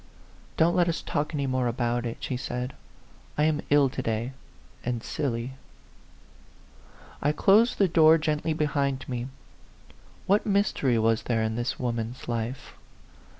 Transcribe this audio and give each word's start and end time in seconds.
"Don't 0.57 0.75
let 0.75 0.89
us 0.89 0.99
talk 1.03 1.31
any 1.31 1.45
more 1.45 1.67
about 1.67 2.07
it," 2.07 2.17
she 2.21 2.35
said." 2.35 2.73
I 3.37 3.43
am 3.43 3.61
ill 3.69 3.87
to 3.89 4.01
day, 4.01 4.31
and 4.83 5.03
silly." 5.03 5.53
I 7.21 7.31
closed 7.31 7.77
the 7.77 7.87
door 7.87 8.17
gently 8.17 8.53
behind 8.55 9.07
me. 9.07 9.27
What 10.25 10.43
mystery 10.43 10.97
was 10.97 11.21
there 11.21 11.43
in 11.43 11.53
this 11.55 11.79
woman's 11.79 12.27
life 12.27 12.73